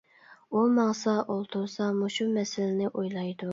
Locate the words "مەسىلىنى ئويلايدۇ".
2.41-3.47